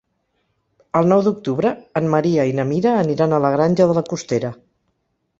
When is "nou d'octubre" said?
1.09-1.73